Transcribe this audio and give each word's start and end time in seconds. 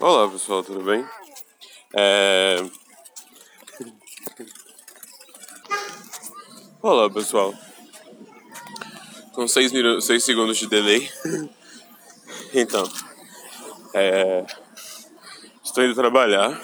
Olá 0.00 0.30
pessoal, 0.30 0.62
tudo 0.62 0.82
bem? 0.82 1.06
É... 1.92 2.56
Olá 6.80 7.10
pessoal. 7.10 7.52
Com 9.34 9.46
6 9.46 9.72
minutos, 9.72 10.06
seis 10.06 10.24
segundos 10.24 10.56
de 10.56 10.68
delay. 10.68 11.10
então, 12.54 12.90
é... 13.92 14.46
estou 15.62 15.84
indo 15.84 15.94
trabalhar. 15.94 16.58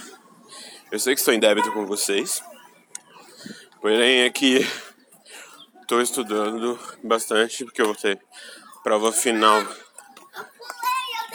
Eu 0.90 0.98
sei 0.98 1.14
que 1.14 1.20
estou 1.20 1.34
em 1.34 1.40
débito 1.40 1.70
com 1.72 1.84
vocês. 1.84 2.42
Porém 3.82 4.22
é 4.22 4.30
que 4.30 4.66
estou 5.82 6.00
estudando 6.00 6.78
bastante 7.04 7.66
porque 7.66 7.82
eu 7.82 7.86
vou 7.86 7.94
ter 7.94 8.18
prova 8.82 9.12
final 9.12 9.62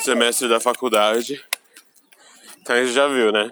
semestre 0.05 0.47
da 0.47 0.59
faculdade. 0.59 1.43
Então 2.61 2.75
você 2.75 2.93
já 2.93 3.07
viu, 3.07 3.31
né? 3.31 3.51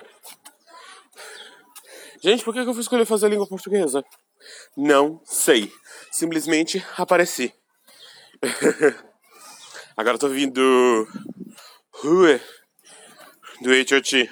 Gente, 2.22 2.44
por 2.44 2.54
que 2.54 2.60
eu 2.60 2.74
fui 2.74 2.82
escolher 2.82 3.06
fazer 3.06 3.28
língua 3.28 3.48
portuguesa? 3.48 4.06
Não 4.78 5.20
sei. 5.26 5.72
Simplesmente 6.12 6.86
apareci. 6.96 7.52
Agora 9.98 10.16
eu 10.16 10.20
tô 10.20 10.30
vindo 10.30 10.54
do 10.54 11.08
H.O.T. 13.62 14.30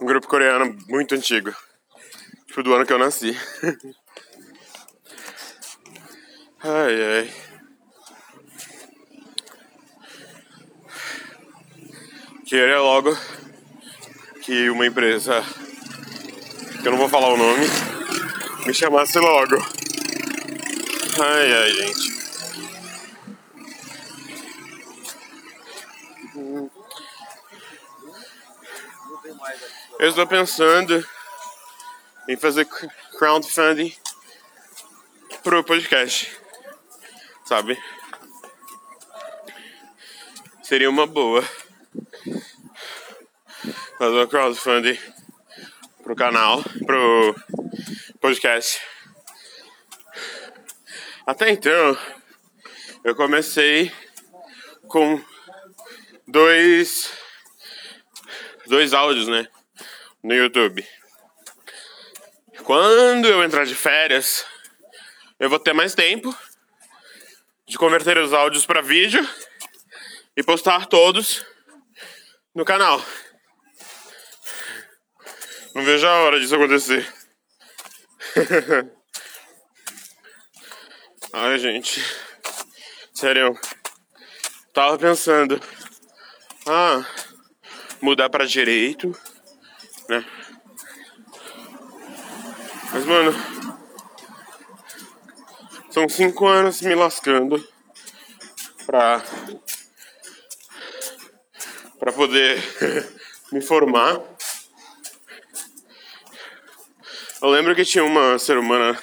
Um 0.00 0.06
grupo 0.06 0.26
coreano 0.26 0.76
muito 0.88 1.14
antigo. 1.14 1.54
Tipo, 2.48 2.64
do 2.64 2.74
ano 2.74 2.84
que 2.84 2.92
eu 2.92 2.98
nasci. 2.98 3.36
ai, 6.62 7.04
ai. 7.04 7.51
Queria 12.52 12.82
logo 12.82 13.16
que 14.42 14.68
uma 14.68 14.84
empresa, 14.84 15.42
que 16.82 16.86
eu 16.86 16.92
não 16.92 16.98
vou 16.98 17.08
falar 17.08 17.28
o 17.28 17.36
nome, 17.38 17.64
me 18.66 18.74
chamasse 18.74 19.18
logo. 19.18 19.56
Ai, 21.18 21.52
ai, 21.54 21.72
gente. 21.72 22.12
Eu 29.98 30.08
estou 30.10 30.26
pensando 30.26 31.08
em 32.28 32.36
fazer 32.36 32.66
crowdfunding 33.18 33.96
pro 35.42 35.64
podcast, 35.64 36.38
sabe? 37.46 37.82
Seria 40.62 40.90
uma 40.90 41.06
boa 41.06 41.42
fazer 44.02 44.18
um 44.18 44.26
crowdfunding 44.26 44.98
pro 46.02 46.16
canal, 46.16 46.60
pro 46.84 47.36
podcast. 48.20 48.80
Até 51.24 51.50
então, 51.50 51.96
eu 53.04 53.14
comecei 53.14 53.92
com 54.88 55.22
dois 56.26 57.12
dois 58.66 58.92
áudios, 58.92 59.28
né, 59.28 59.46
no 60.20 60.34
YouTube. 60.34 60.84
Quando 62.64 63.28
eu 63.28 63.44
entrar 63.44 63.64
de 63.64 63.76
férias, 63.76 64.44
eu 65.38 65.48
vou 65.48 65.60
ter 65.60 65.74
mais 65.74 65.94
tempo 65.94 66.36
de 67.68 67.78
converter 67.78 68.18
os 68.18 68.32
áudios 68.32 68.66
para 68.66 68.82
vídeo 68.82 69.24
e 70.36 70.42
postar 70.42 70.86
todos 70.86 71.46
no 72.52 72.64
canal. 72.64 73.00
Não 75.74 75.82
vejo 75.84 76.06
a 76.06 76.22
hora 76.22 76.38
disso 76.38 76.54
acontecer. 76.54 77.10
Ai, 81.32 81.58
gente. 81.58 82.04
Sério. 83.14 83.58
Tava 84.74 84.98
pensando. 84.98 85.58
Ah, 86.66 87.04
mudar 88.00 88.28
pra 88.28 88.44
direito, 88.44 89.16
né? 90.08 90.24
Mas, 92.92 93.04
mano. 93.06 93.32
São 95.90 96.08
cinco 96.08 96.46
anos 96.46 96.80
me 96.82 96.94
lascando 96.94 97.66
pra. 98.86 99.22
pra 101.98 102.12
poder 102.12 102.62
me 103.52 103.60
formar. 103.62 104.20
Eu 107.42 107.50
lembro 107.50 107.74
que 107.74 107.84
tinha 107.84 108.04
uma 108.04 108.38
ser 108.38 108.56
humana 108.56 108.96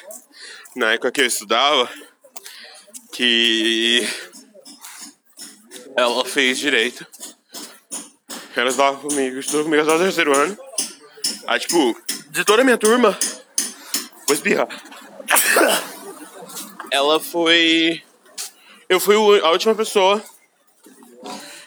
na 0.74 0.94
época 0.94 1.12
que 1.12 1.20
eu 1.20 1.26
estudava 1.26 1.90
que 3.12 4.08
ela 5.94 6.24
fez 6.24 6.58
direito. 6.58 7.06
Ela 8.56 8.70
estava 8.70 8.98
comigo, 8.98 9.40
estudou 9.40 9.66
comigo 9.66 9.84
até 9.84 9.94
o 9.94 10.00
terceiro 10.00 10.34
ano. 10.34 10.58
Aí, 11.48 11.60
tipo, 11.60 11.94
de 12.30 12.46
toda 12.46 12.62
a 12.62 12.66
minha 12.66 12.78
turma, 12.78 13.20
vou 14.26 14.34
espirrar. 14.34 14.70
Ela 16.92 17.20
foi. 17.20 18.02
Eu 18.88 19.02
fui 19.02 19.16
a 19.42 19.52
última 19.52 19.76
pessoa 19.76 20.24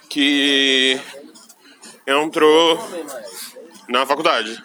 que 0.09 0.99
entrou 2.07 2.79
na 3.91 4.07
faculdade. 4.07 4.59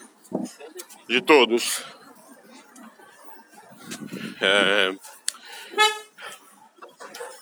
De 1.09 1.21
todos. 1.21 1.96
É... 4.41 4.95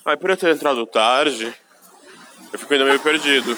Aí 0.05 0.17
por 0.17 0.29
eu 0.29 0.37
ter 0.37 0.53
entrado 0.53 0.85
tarde, 0.85 1.53
eu 2.53 2.59
fico 2.59 2.73
ainda 2.73 2.85
meio 2.85 2.99
perdido. 2.99 3.57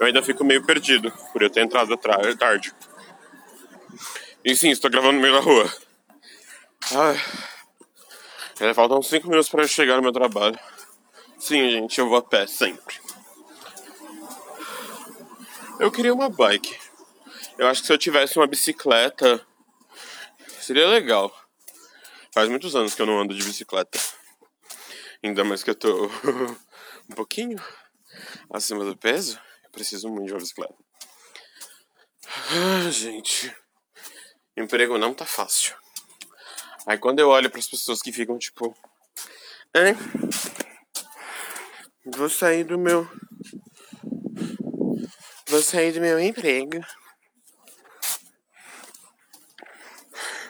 Eu 0.00 0.06
ainda 0.06 0.22
fico 0.22 0.44
meio 0.44 0.64
perdido 0.64 1.12
por 1.32 1.42
eu 1.42 1.50
ter 1.50 1.60
entrado 1.60 1.96
tarde. 1.96 2.72
E 4.44 4.54
sim, 4.54 4.70
estou 4.70 4.90
gravando 4.90 5.14
no 5.14 5.20
meio 5.20 5.34
da 5.34 5.40
rua. 5.40 5.72
Ai. 6.94 7.20
É, 8.60 8.74
faltam 8.74 9.00
5 9.00 9.28
minutos 9.28 9.48
para 9.48 9.62
eu 9.62 9.68
chegar 9.68 9.96
no 9.96 10.02
meu 10.02 10.12
trabalho. 10.12 10.58
Sim, 11.38 11.70
gente, 11.70 11.98
eu 11.98 12.08
vou 12.08 12.18
a 12.18 12.22
pé 12.22 12.46
sempre. 12.46 12.96
Eu 15.78 15.92
queria 15.92 16.12
uma 16.12 16.28
bike. 16.28 16.76
Eu 17.56 17.68
acho 17.68 17.80
que 17.80 17.86
se 17.86 17.92
eu 17.92 17.98
tivesse 17.98 18.36
uma 18.36 18.46
bicicleta, 18.48 19.40
seria 20.60 20.88
legal. 20.88 21.32
Faz 22.38 22.48
muitos 22.48 22.76
anos 22.76 22.94
que 22.94 23.02
eu 23.02 23.06
não 23.06 23.18
ando 23.18 23.34
de 23.34 23.42
bicicleta. 23.42 23.98
Ainda 25.24 25.42
mais 25.42 25.64
que 25.64 25.70
eu 25.70 25.74
tô 25.74 26.06
um 27.10 27.14
pouquinho 27.16 27.60
acima 28.48 28.84
do 28.84 28.96
peso. 28.96 29.40
Eu 29.64 29.70
preciso 29.72 30.08
muito 30.08 30.28
de 30.28 30.34
uma 30.34 30.38
bicicleta. 30.38 30.76
Ah, 32.28 32.88
gente. 32.92 33.52
Emprego 34.56 34.96
não 34.96 35.12
tá 35.12 35.26
fácil. 35.26 35.74
Aí 36.86 36.96
quando 36.96 37.18
eu 37.18 37.28
olho 37.28 37.50
para 37.50 37.58
as 37.58 37.66
pessoas 37.66 38.00
que 38.00 38.12
ficam 38.12 38.38
tipo. 38.38 38.72
É, 39.74 39.94
vou 42.06 42.30
sair 42.30 42.62
do 42.62 42.78
meu. 42.78 43.10
Vou 45.48 45.60
sair 45.60 45.90
do 45.90 46.00
meu 46.00 46.20
emprego. 46.20 46.80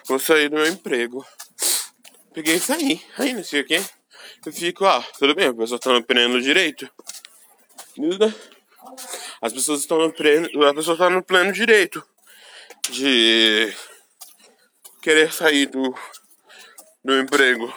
Vou 0.07 0.19
sair 0.19 0.51
do 0.51 0.57
meu 0.57 0.67
emprego 0.67 1.27
peguei 2.39 2.55
e 2.55 2.61
saí. 2.61 3.05
Aí 3.19 3.33
não 3.33 3.43
sei 3.43 3.63
o 3.63 3.65
que. 3.65 3.83
Eu 4.47 4.53
fico, 4.53 4.87
ah, 4.87 5.05
tudo 5.19 5.35
bem, 5.35 5.49
a 5.49 5.55
pessoa 5.55 5.79
tá 5.81 5.93
no 5.93 6.05
pleno 6.05 6.41
direito. 6.41 6.89
As 9.43 9.53
pessoas 9.53 9.81
estão 9.81 9.99
no 9.99 10.13
pleno. 10.13 10.49
A 10.65 10.73
pessoa 10.73 10.97
tá 10.97 11.11
no 11.11 11.23
pleno 11.23 11.53
direito 11.53 12.05
de 12.91 13.75
querer 15.03 15.33
sair 15.33 15.67
do, 15.67 15.93
do 17.05 17.19
emprego. 17.19 17.75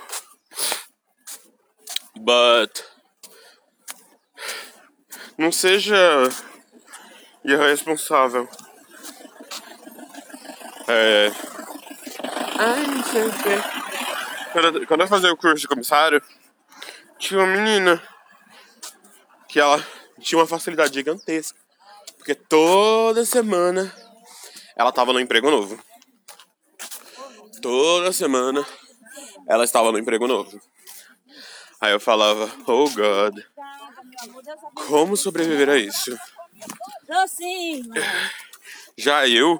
But 2.18 2.84
não 5.40 5.52
seja 5.52 5.98
irresponsável. 7.44 8.48
É. 10.88 11.31
Ai, 12.60 12.86
não 12.86 13.81
sei 14.51 14.69
o 14.69 14.74
que. 14.80 14.86
Quando 14.86 15.01
eu 15.01 15.07
fazia 15.07 15.31
o 15.31 15.38
curso 15.38 15.62
de 15.62 15.68
comissário, 15.68 16.21
tinha 17.18 17.39
uma 17.39 17.48
menina 17.48 18.01
que 19.48 19.59
ela 19.59 19.86
tinha 20.19 20.39
uma 20.39 20.48
facilidade 20.48 20.94
gigantesca. 20.94 21.59
Porque 22.18 22.36
toda 22.36 23.25
semana 23.25 23.94
ela 24.75 24.92
tava 24.92 25.13
no 25.13 25.19
emprego 25.19 25.50
novo. 25.50 25.80
Toda 27.62 28.12
semana 28.12 28.65
ela 29.48 29.63
estava 29.63 29.92
no 29.92 30.00
emprego 30.00 30.27
novo. 30.27 30.59
Aí 31.80 31.92
eu 31.92 32.00
falava, 32.00 32.51
oh 32.68 32.89
God, 32.89 33.39
Como 34.88 35.18
sobreviver 35.18 35.69
a 35.69 35.77
isso? 35.77 36.15
Já 38.97 39.27
eu, 39.27 39.59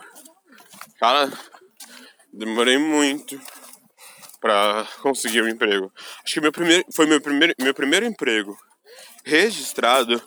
cara, 1.00 1.32
demorei 2.32 2.78
muito 2.78 3.42
pra 4.42 4.88
conseguir 5.02 5.44
um 5.44 5.48
emprego. 5.48 5.92
Acho 6.24 6.34
que 6.34 6.42
meu 6.42 6.52
primeiro, 6.52 6.84
foi 6.92 7.06
meu 7.06 7.22
primeiro, 7.22 7.54
meu 7.60 7.74
primeiro 7.74 8.06
emprego 8.06 8.58
registrado, 9.24 10.22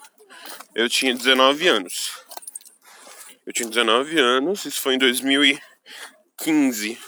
eu 0.75 0.89
tinha 0.89 1.15
19 1.15 1.69
anos. 1.69 2.13
Eu 3.47 3.53
tinha 3.53 3.69
19 3.69 4.19
anos, 4.19 4.65
isso 4.65 4.81
foi 4.81 4.95
em 4.95 4.99
2015. 4.99 6.99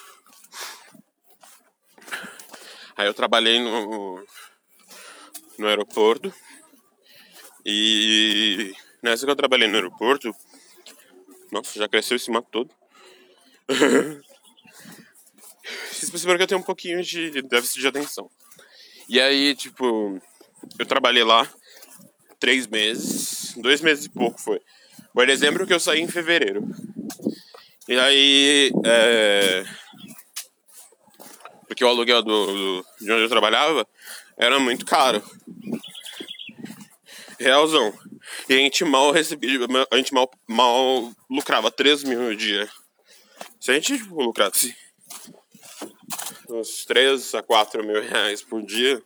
Aí 2.96 3.06
eu 3.06 3.14
trabalhei 3.14 3.60
no, 3.60 4.22
no 5.58 5.66
aeroporto. 5.66 6.32
E 7.64 8.74
nessa 9.02 9.24
que 9.24 9.30
eu 9.30 9.36
trabalhei 9.36 9.68
no 9.68 9.74
aeroporto, 9.74 10.34
nossa, 11.50 11.78
já 11.78 11.88
cresceu 11.88 12.16
esse 12.16 12.30
mato 12.30 12.48
todo. 12.50 12.70
Vocês 15.96 16.10
perceberam 16.10 16.36
que 16.36 16.42
eu 16.42 16.46
tenho 16.46 16.60
um 16.60 16.64
pouquinho 16.64 17.02
de 17.02 17.40
déficit 17.40 17.80
de 17.80 17.88
atenção. 17.88 18.30
E 19.08 19.18
aí, 19.18 19.54
tipo, 19.54 20.20
eu 20.78 20.84
trabalhei 20.84 21.24
lá 21.24 21.50
três 22.38 22.66
meses, 22.66 23.54
dois 23.56 23.80
meses 23.80 24.04
e 24.04 24.10
pouco 24.10 24.38
foi. 24.38 24.60
Foi 25.14 25.26
dezembro 25.26 25.66
que 25.66 25.72
eu 25.72 25.80
saí 25.80 26.02
em 26.02 26.08
fevereiro. 26.08 26.68
E 27.88 27.98
aí, 27.98 28.70
é... 28.84 29.64
porque 31.66 31.82
o 31.82 31.88
aluguel 31.88 32.22
do, 32.22 32.46
do, 32.46 32.86
de 33.00 33.12
onde 33.12 33.22
eu 33.22 33.28
trabalhava 33.30 33.88
era 34.36 34.58
muito 34.58 34.84
caro. 34.84 35.22
Realzão. 37.40 37.98
E 38.50 38.54
a 38.54 38.58
gente 38.58 38.84
mal 38.84 39.12
recebia, 39.12 39.60
a 39.90 39.96
gente 39.96 40.12
mal, 40.12 40.30
mal 40.46 41.10
lucrava 41.30 41.70
3 41.70 42.04
mil 42.04 42.20
no 42.20 42.36
dia. 42.36 42.68
Se 43.58 43.70
a 43.70 43.74
gente 43.74 43.96
tipo, 43.96 44.22
lucrasse 44.22 44.76
uns 46.54 46.84
3 46.84 47.34
a 47.34 47.42
4 47.42 47.84
mil 47.84 48.00
reais 48.00 48.42
por 48.42 48.62
dia, 48.62 49.02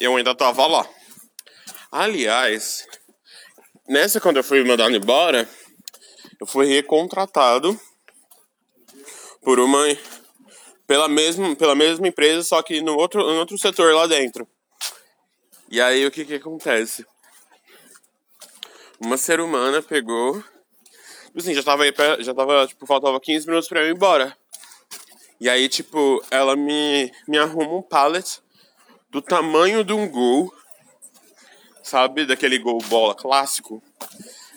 eu 0.00 0.16
ainda 0.16 0.34
tava 0.34 0.66
lá. 0.66 0.88
Aliás, 1.90 2.86
nessa 3.88 4.20
quando 4.20 4.38
eu 4.38 4.44
fui 4.44 4.62
mandado 4.64 4.94
embora, 4.94 5.48
eu 6.40 6.46
fui 6.46 6.66
recontratado 6.66 7.78
por 9.42 9.60
uma 9.60 9.84
pela 10.86 11.08
mesma 11.08 11.54
pela 11.56 11.74
mesma 11.74 12.08
empresa, 12.08 12.42
só 12.42 12.62
que 12.62 12.80
no 12.80 12.96
outro 12.96 13.22
no 13.22 13.38
outro 13.38 13.56
setor 13.58 13.94
lá 13.94 14.06
dentro. 14.06 14.48
E 15.70 15.80
aí 15.80 16.06
o 16.06 16.10
que 16.10 16.24
que 16.24 16.34
acontece? 16.34 17.06
Uma 19.00 19.16
ser 19.16 19.40
humana 19.40 19.82
pegou, 19.82 20.42
tipo 21.26 21.38
assim, 21.38 21.54
já 21.54 21.62
tava 21.62 21.82
aí, 21.82 21.92
já 22.20 22.32
tava, 22.32 22.66
tipo, 22.66 22.86
faltava 22.86 23.20
15 23.20 23.46
minutos 23.46 23.68
para 23.68 23.80
eu 23.80 23.88
ir 23.88 23.94
embora. 23.94 24.36
E 25.40 25.48
aí, 25.48 25.68
tipo, 25.68 26.24
ela 26.30 26.56
me 26.56 27.12
me 27.26 27.38
arruma 27.38 27.76
um 27.76 27.82
pallet 27.82 28.40
do 29.10 29.20
tamanho 29.20 29.84
de 29.84 29.92
um 29.92 30.08
gol 30.08 30.52
sabe? 31.84 32.24
Daquele 32.24 32.58
gol 32.58 32.78
bola 32.88 33.14
clássico. 33.14 33.82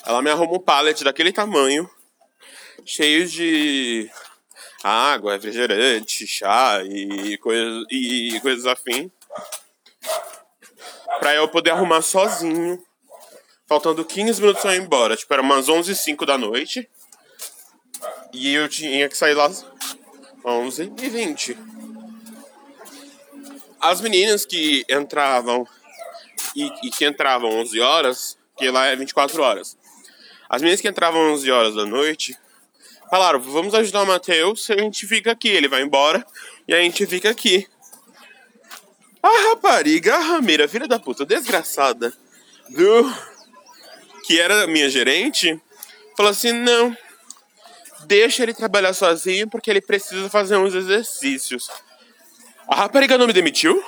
Ela 0.06 0.22
me 0.22 0.32
arruma 0.32 0.54
um 0.54 0.60
pallet 0.60 1.04
daquele 1.04 1.32
tamanho, 1.32 1.88
cheio 2.86 3.28
de 3.28 4.10
água, 4.82 5.34
refrigerante, 5.34 6.26
chá 6.26 6.82
e, 6.84 7.38
coisa, 7.38 7.86
e 7.92 8.40
coisas 8.42 8.66
afim. 8.66 9.12
Pra 11.20 11.36
eu 11.36 11.48
poder 11.50 11.72
arrumar 11.72 12.02
sozinho. 12.02 12.82
Faltando 13.68 14.06
15 14.06 14.40
minutos 14.40 14.62
pra 14.62 14.74
eu 14.74 14.82
ir 14.82 14.86
embora. 14.86 15.18
Tipo, 15.18 15.34
era 15.34 15.42
umas 15.44 15.68
11 15.68 15.92
h 15.92 16.02
05 16.02 16.26
da 16.26 16.38
noite. 16.38 16.90
E 18.32 18.54
eu 18.54 18.70
tinha 18.70 19.10
que 19.10 19.18
sair 19.18 19.34
lá 19.34 19.52
11 20.48 20.94
e 21.04 21.10
20 21.10 21.58
As 23.82 24.00
meninas 24.00 24.46
que 24.46 24.86
entravam 24.90 25.68
e, 26.56 26.72
e 26.84 26.90
que 26.90 27.06
entravam 27.06 27.50
11 27.60 27.80
horas, 27.82 28.38
que 28.58 28.70
lá 28.72 28.86
é 28.86 28.96
24 28.96 29.42
horas. 29.42 29.78
As 30.50 30.62
meninas 30.62 30.80
que 30.80 30.88
entravam 30.88 31.34
11 31.34 31.52
horas 31.52 31.76
da 31.76 31.86
noite 31.86 32.36
falaram: 33.12 33.40
vamos 33.40 33.76
ajudar 33.76 34.04
o 34.04 34.08
Matheus, 34.08 34.70
a 34.70 34.78
gente 34.78 35.06
fica 35.06 35.34
aqui. 35.34 35.50
Ele 35.50 35.68
vai 35.68 35.82
embora 35.82 36.26
e 36.68 36.74
a 36.74 36.80
gente 36.80 37.06
fica 37.06 37.30
aqui. 37.30 37.68
A 39.22 39.50
rapariga, 39.50 40.16
a 40.16 40.20
rameira, 40.20 40.68
filha 40.68 40.88
da 40.88 40.98
puta, 40.98 41.26
desgraçada, 41.26 42.14
do 42.70 43.14
que 44.26 44.40
era 44.40 44.66
minha 44.68 44.90
gerente, 44.90 45.60
falou 46.16 46.32
assim: 46.32 46.54
não, 46.54 46.96
deixa 48.08 48.44
ele 48.44 48.54
trabalhar 48.54 48.94
sozinho 48.94 49.50
porque 49.50 49.70
ele 49.70 49.82
precisa 49.82 50.30
fazer 50.30 50.58
uns 50.58 50.74
exercícios. 50.74 51.70
A 52.68 52.76
rapariga 52.76 53.18
não 53.18 53.28
me 53.28 53.34
demitiu? 53.34 53.84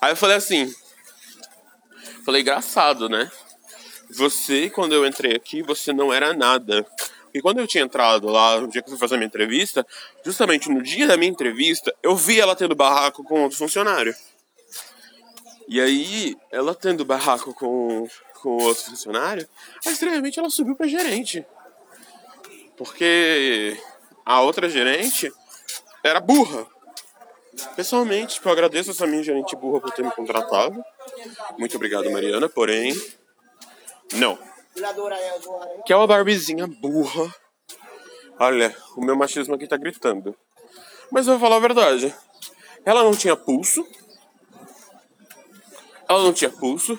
Aí 0.00 0.12
eu 0.12 0.16
falei 0.16 0.36
assim: 0.36 0.72
Falei, 2.26 2.42
engraçado, 2.42 3.08
né? 3.08 3.30
Você, 4.10 4.68
quando 4.68 4.92
eu 4.92 5.06
entrei 5.06 5.36
aqui, 5.36 5.62
você 5.62 5.92
não 5.92 6.12
era 6.12 6.34
nada. 6.34 6.84
E 7.32 7.40
quando 7.40 7.58
eu 7.60 7.68
tinha 7.68 7.84
entrado 7.84 8.28
lá, 8.28 8.60
no 8.60 8.66
dia 8.66 8.82
que 8.82 8.88
eu 8.88 8.90
fui 8.90 8.98
fazer 8.98 9.14
a 9.14 9.18
minha 9.18 9.28
entrevista, 9.28 9.86
justamente 10.24 10.68
no 10.68 10.82
dia 10.82 11.06
da 11.06 11.16
minha 11.16 11.30
entrevista, 11.30 11.94
eu 12.02 12.16
vi 12.16 12.40
ela 12.40 12.56
tendo 12.56 12.74
barraco 12.74 13.22
com 13.22 13.42
outro 13.42 13.56
funcionário. 13.56 14.12
E 15.68 15.80
aí, 15.80 16.36
ela 16.50 16.74
tendo 16.74 17.04
barraco 17.04 17.54
com, 17.54 18.08
com 18.40 18.56
outro 18.56 18.84
funcionário, 18.84 19.48
aí, 19.84 19.92
estranhamente 19.92 20.38
ela 20.38 20.50
subiu 20.50 20.74
pra 20.74 20.88
gerente. 20.88 21.46
Porque 22.76 23.80
a 24.24 24.40
outra 24.40 24.68
gerente 24.68 25.32
era 26.04 26.20
burra. 26.20 26.66
Pessoalmente, 27.74 28.34
tipo, 28.34 28.48
eu 28.48 28.52
agradeço 28.52 28.90
essa 28.90 29.06
minha 29.06 29.22
gerente 29.22 29.56
burra 29.56 29.80
por 29.80 29.90
ter 29.92 30.02
me 30.02 30.10
contratado. 30.10 30.82
Muito 31.58 31.76
obrigado, 31.76 32.10
Mariana, 32.10 32.48
porém. 32.48 32.94
Não. 34.14 34.38
Que 35.84 35.92
é 35.92 35.96
uma 35.96 36.06
barbizinha 36.06 36.66
burra. 36.66 37.34
Olha, 38.38 38.76
o 38.96 39.00
meu 39.00 39.16
machismo 39.16 39.54
aqui 39.54 39.66
tá 39.66 39.76
gritando. 39.76 40.36
Mas 41.10 41.26
eu 41.26 41.38
vou 41.38 41.40
falar 41.40 41.56
a 41.56 41.60
verdade. 41.60 42.14
Ela 42.84 43.02
não 43.02 43.12
tinha 43.12 43.34
pulso. 43.34 43.86
Ela 46.06 46.22
não 46.22 46.32
tinha 46.32 46.50
pulso. 46.50 46.98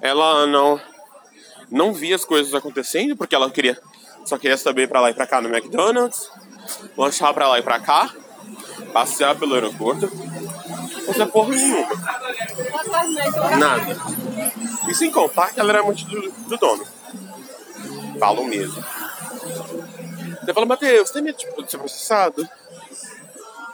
Ela 0.00 0.46
não 0.46 0.80
não 1.70 1.92
via 1.92 2.14
as 2.14 2.24
coisas 2.24 2.54
acontecendo 2.54 3.16
porque 3.16 3.34
ela 3.34 3.50
queria 3.50 3.80
só 4.24 4.38
queria 4.38 4.56
saber 4.56 4.88
para 4.88 5.00
lá 5.00 5.10
e 5.10 5.14
para 5.14 5.26
cá 5.26 5.40
no 5.40 5.54
McDonald's, 5.54 6.30
lanchar 6.96 7.32
para 7.34 7.48
lá 7.48 7.58
e 7.58 7.62
para 7.62 7.80
cá 7.80 8.10
passear 8.92 9.34
pelo 9.36 9.54
aeroporto, 9.54 10.08
fazer 11.04 11.26
porra 11.26 11.50
nenhuma. 11.50 11.88
Nada. 13.58 13.96
E 14.88 14.94
sem 14.94 15.10
contar 15.10 15.52
que 15.52 15.58
ela 15.58 15.70
era 15.70 15.82
muito 15.82 16.04
do, 16.04 16.30
do 16.30 16.56
dono. 16.56 16.86
Falo 18.20 18.44
mesmo. 18.46 18.84
Você 20.40 20.54
fala, 20.54 20.66
Matheus, 20.66 21.10
tem 21.10 21.22
medo 21.22 21.36
de 21.36 21.70
ser 21.70 21.78
processado? 21.78 22.48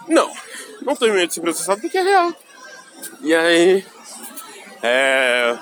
Não, 0.08 0.32
não 0.82 0.96
tenho 0.96 1.12
medo 1.12 1.28
de 1.28 1.34
ser 1.34 1.40
processado 1.42 1.80
porque 1.82 1.98
é 1.98 2.02
real. 2.02 2.34
E 3.20 3.34
aí. 3.34 3.86
É. 4.82 5.58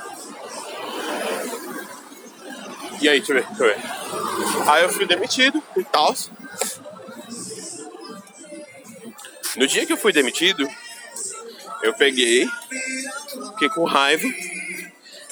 E 3.00 3.08
aí, 3.08 3.18
deixa 3.18 3.32
eu 3.32 3.36
ver, 3.36 3.46
deixa 3.48 3.64
eu 3.64 3.68
ver. 3.68 3.97
Aí 4.66 4.82
eu 4.82 4.90
fui 4.90 5.06
demitido 5.06 5.62
e 5.76 5.84
tal. 5.84 6.14
No 9.56 9.66
dia 9.66 9.86
que 9.86 9.92
eu 9.92 9.96
fui 9.96 10.12
demitido, 10.12 10.68
eu 11.82 11.94
peguei, 11.94 12.48
fiquei 13.52 13.68
com 13.70 13.84
raiva 13.84 14.26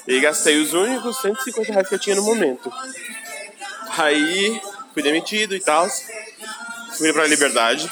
e 0.06 0.20
gastei 0.20 0.60
os 0.60 0.72
únicos 0.72 1.20
150 1.20 1.72
reais 1.72 1.88
que 1.88 1.94
eu 1.94 1.98
tinha 1.98 2.16
no 2.16 2.22
momento. 2.22 2.72
Aí 3.98 4.60
fui 4.92 5.02
demitido 5.02 5.54
e 5.54 5.60
tal, 5.60 5.86
fui 6.96 7.12
pra 7.12 7.26
liberdade, 7.26 7.90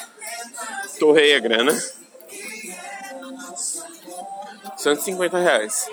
torrei 0.99 1.37
a 1.37 1.41
grana. 1.41 1.73
150 4.77 5.39
reais. 5.39 5.89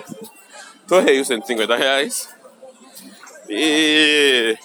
Torrei 0.86 1.20
os 1.20 1.26
150 1.26 1.76
reais. 1.76 2.28
E 3.48 4.58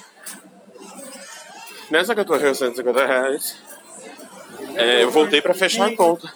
nessa 1.89 2.13
que 2.13 2.21
eu 2.21 2.25
torrei 2.25 2.51
os 2.51 2.57
150 2.57 3.05
reais, 3.05 3.57
é, 4.75 5.03
eu 5.03 5.11
voltei 5.11 5.41
para 5.41 5.53
fechar 5.53 5.87
a 5.87 5.95
conta. 5.95 6.29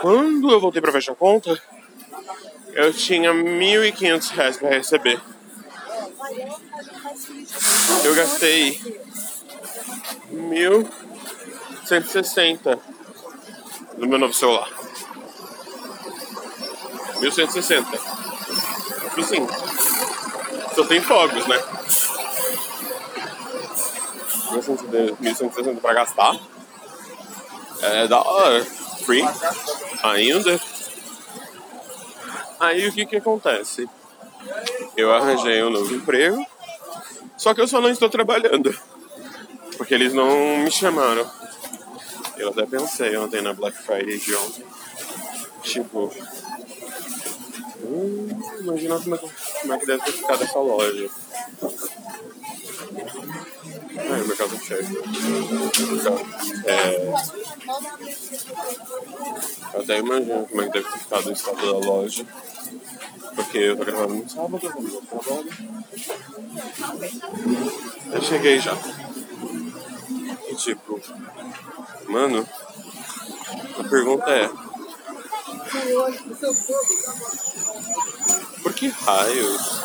Quando 0.00 0.50
eu 0.50 0.60
voltei 0.60 0.80
para 0.80 0.92
fechar 0.92 1.12
a 1.12 1.16
conta, 1.16 1.60
eu 2.72 2.92
tinha 2.92 3.32
R$ 3.32 3.42
1.500 3.42 4.58
para 4.58 4.70
receber. 4.70 5.20
Eu 8.04 8.14
gastei 8.14 8.80
1.160 10.32 12.78
no 13.98 14.06
meu 14.06 14.18
novo 14.18 14.34
celular. 14.34 14.68
1.160. 17.20 17.84
tipo 19.08 19.20
assim, 19.20 19.46
só 20.74 20.84
tem 20.84 21.00
fogos, 21.00 21.46
né? 21.46 21.56
1.160 24.60 25.80
pra 25.80 25.94
gastar. 25.94 26.38
É 27.82 28.08
da 28.08 28.20
hora. 28.20 28.64
Free. 29.04 29.24
Ainda. 30.02 30.60
Aí 32.60 32.88
o 32.88 32.92
que 32.92 33.04
que 33.06 33.16
acontece? 33.16 33.88
Eu 34.96 35.12
arranjei 35.12 35.62
um 35.62 35.70
novo 35.70 35.94
emprego, 35.94 36.44
só 37.36 37.52
que 37.52 37.60
eu 37.60 37.68
só 37.68 37.80
não 37.80 37.90
estou 37.90 38.08
trabalhando. 38.08 38.74
Porque 39.76 39.94
eles 39.94 40.12
não 40.12 40.58
me 40.58 40.70
chamaram. 40.70 41.28
Eu 42.36 42.50
até 42.50 42.64
pensei 42.66 43.16
ontem 43.16 43.42
na 43.42 43.52
Black 43.52 43.76
Friday 43.82 44.18
de 44.18 44.34
ontem. 44.34 44.64
Tipo. 45.62 46.12
Hum, 47.82 48.28
imagina 48.60 48.98
como 48.98 49.14
é, 49.14 49.18
que, 49.18 49.30
como 49.60 49.74
é 49.74 49.78
que 49.78 49.86
deve 49.86 50.04
ter 50.04 50.12
ficado 50.12 50.42
essa 50.42 50.58
loja. 50.58 51.10
Ai, 54.10 54.22
meu 54.22 54.36
caso 54.36 54.58
cheio. 54.60 55.02
É. 56.64 57.14
Eu 59.74 59.80
até 59.80 59.98
imagino 59.98 60.46
como 60.46 60.62
é 60.62 60.66
que 60.66 60.72
deve 60.72 60.88
ter 60.90 60.98
ficado 60.98 61.28
o 61.28 61.32
estado 61.32 61.56
da 61.56 61.86
loja. 61.86 62.26
Porque 63.34 63.58
eu 63.58 63.76
tô 63.76 63.84
gravando 63.84 64.14
no 64.14 64.28
sábado, 64.28 64.60
eu 64.62 65.02
trabalho. 65.02 65.50
Eu 68.12 68.22
cheguei 68.22 68.60
já. 68.60 68.76
E 70.48 70.54
tipo, 70.54 71.00
mano, 72.06 72.46
a 73.78 73.84
pergunta 73.88 74.30
é. 74.30 74.48
Por 78.62 78.72
que 78.72 78.88
raios? 78.88 79.82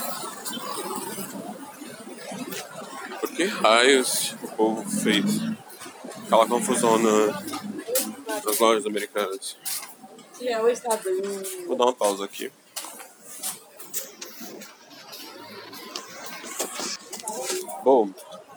Por 3.19 3.28
que 3.39 3.45
raios 3.45 4.35
o 4.43 4.49
povo 4.49 4.83
fez 5.01 5.23
aquela 6.25 6.45
confusão 6.45 6.97
na, 6.97 7.41
nas 8.43 8.59
lojas 8.59 8.85
americanas? 8.85 9.55
Vou 11.65 11.77
dar 11.77 11.85
uma 11.85 11.93
pausa 11.93 12.25
aqui. 12.25 12.51
Bom, 17.81 18.09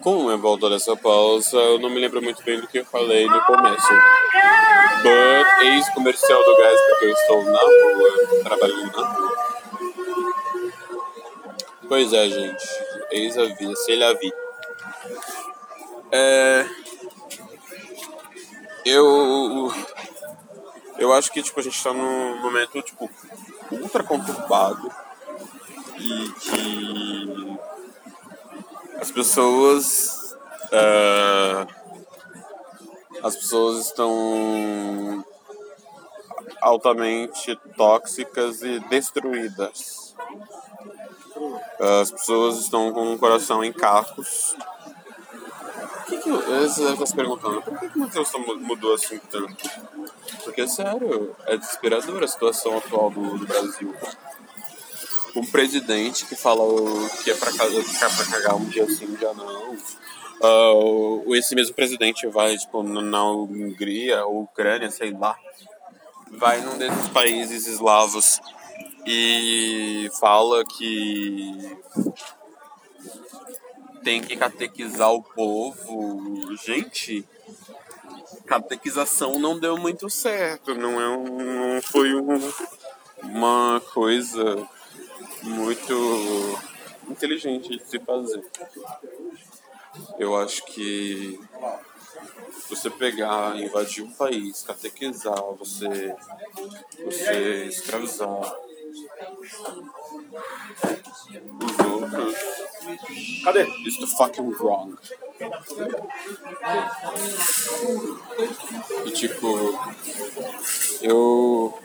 com 0.03 0.29
a 0.29 0.37
volta 0.37 0.69
dessa 0.69 0.97
pausa, 0.97 1.57
eu 1.59 1.79
não 1.79 1.89
me 1.89 2.01
lembro 2.01 2.21
muito 2.21 2.43
bem 2.43 2.61
do 2.61 2.67
que 2.67 2.81
eu 2.81 2.85
falei 2.85 3.25
no 3.29 3.41
começo. 3.43 3.89
But, 5.05 5.65
ex-comercial 5.65 6.45
do 6.45 6.57
gás, 6.57 6.81
porque 6.89 7.05
eu 7.05 7.13
estou 7.13 7.45
na 7.45 7.61
rua, 7.61 8.43
trabalhando 8.43 8.97
na 8.97 9.07
rua. 9.07 9.33
Pois 11.87 12.13
é, 12.13 12.29
gente. 12.29 12.65
Eis 13.13 13.39
a 13.39 13.45
vida, 13.45 13.77
se 13.77 13.93
ele 13.93 14.03
a 14.03 14.13
vi. 14.15 14.42
É... 16.13 16.67
Eu... 18.85 19.73
Eu 20.99 21.13
acho 21.13 21.33
que, 21.33 21.43
tipo, 21.43 21.59
a 21.59 21.63
gente 21.63 21.83
tá 21.83 21.93
num 21.93 22.41
momento, 22.41 22.81
tipo, 22.83 23.11
ultra 23.71 24.05
conturbado. 24.05 24.91
E 25.99 26.29
que 26.41 27.59
as 29.01 29.11
pessoas 29.11 30.37
uh, 30.73 31.67
as 33.23 33.37
pessoas 33.37 33.87
estão 33.87 35.25
altamente 36.61 37.57
tóxicas 37.77 38.63
e 38.63 38.79
destruídas 38.89 40.15
as 41.81 42.13
pessoas 42.13 42.59
estão 42.59 42.93
com 42.93 43.15
o 43.15 43.19
coração 43.19 43.65
em 43.65 43.73
cacos 43.73 44.55
que 46.19 46.23
que, 46.23 46.31
você 46.31 46.81
deve 46.81 46.93
estar 46.93 47.07
se 47.07 47.15
perguntando 47.15 47.63
por 47.63 47.79
que, 47.79 47.89
que 47.89 47.99
o 47.99 48.01
Matheus 48.01 48.31
mudou 48.61 48.95
assim 48.95 49.21
tanto 49.31 49.71
porque 50.45 50.67
sério 50.69 51.35
é 51.47 51.57
desesperadora 51.57 52.25
a 52.25 52.29
situação 52.29 52.79
atual 52.79 53.11
do, 53.11 53.39
do 53.39 53.47
Brasil 53.47 53.95
um 55.35 55.47
presidente 55.47 56.27
que 56.27 56.37
fala 56.37 56.63
que 57.23 57.31
é 57.31 57.35
pra, 57.35 57.51
pra 57.53 58.27
cagar 58.31 58.57
um 58.57 58.65
dia 58.67 58.87
sim, 58.87 59.07
um 59.07 59.15
dia 59.15 59.33
não. 59.33 59.77
Uh, 60.45 61.35
esse 61.37 61.55
mesmo 61.55 61.75
presidente 61.75 62.27
vai, 62.27 62.57
tipo, 62.59 62.83
na 62.83 63.31
Hungria, 63.31 64.27
ou 64.27 64.43
Ucrânia, 64.43 64.91
sei 64.91 65.13
lá, 65.13 65.37
vai 66.33 66.61
num 66.61 66.77
desses 66.77 67.09
países 67.09 67.67
eslavos 67.67 68.41
e 69.07 70.11
fala 70.21 70.65
que 70.65 71.77
tem 74.03 74.21
que 74.21 74.37
catequizar 74.37 75.13
o 75.13 75.23
povo. 75.23 76.57
Gente, 76.65 77.25
catequização 78.47 79.39
não 79.39 79.59
deu 79.59 79.77
muito 79.77 80.09
certo, 80.11 80.75
não, 80.75 81.01
é 81.01 81.09
um, 81.09 81.75
não 81.75 81.83
foi 81.83 82.15
um, 82.15 82.53
uma 83.23 83.81
coisa 83.93 84.69
muito 85.43 86.59
inteligente 87.09 87.77
de 87.77 87.85
se 87.85 87.99
fazer. 87.99 88.45
Eu 90.19 90.37
acho 90.37 90.65
que 90.67 91.39
você 92.69 92.89
pegar, 92.89 93.59
invadir 93.59 94.03
um 94.03 94.11
país, 94.13 94.63
catequizar, 94.63 95.41
você, 95.59 96.15
você 97.05 97.65
escravizar 97.67 98.29
os 101.61 101.87
outros. 101.87 102.72
Cadê? 103.45 103.63
It's 103.85 103.99
the 103.99 104.07
fucking 104.07 104.55
wrong. 104.61 104.97
E 109.05 109.11
tipo, 109.11 109.79
eu 111.03 111.79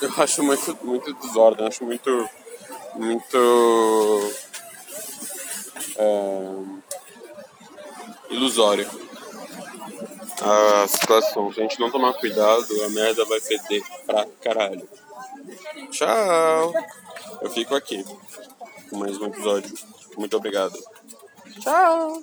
eu 0.00 0.12
acho 0.18 0.42
muito, 0.42 0.78
muito 0.82 1.12
desordem, 1.14 1.66
acho 1.66 1.84
muito, 1.84 2.28
muito 2.94 4.32
é, 5.96 6.52
ilusório 8.30 8.88
a 10.40 10.86
situação. 10.86 11.52
Se 11.52 11.60
a 11.60 11.62
gente 11.62 11.80
não 11.80 11.90
tomar 11.90 12.12
cuidado, 12.14 12.84
a 12.84 12.88
merda 12.90 13.24
vai 13.24 13.40
feder 13.40 13.82
pra 14.06 14.26
caralho. 14.40 14.88
Tchau! 15.90 16.72
Eu 17.40 17.50
fico 17.50 17.74
aqui 17.74 18.04
mais 18.92 19.18
um 19.20 19.26
episódio. 19.26 19.74
Muito 20.16 20.36
obrigado. 20.36 20.78
Tchau! 21.60 22.22